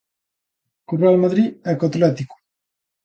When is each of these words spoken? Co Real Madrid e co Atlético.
Co 0.87 0.93
Real 1.01 1.17
Madrid 1.23 1.49
e 1.69 1.71
co 1.77 1.85
Atlético. 1.89 2.35